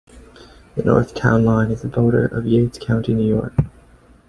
[0.75, 3.53] The north town line is the border of Yates County, New York.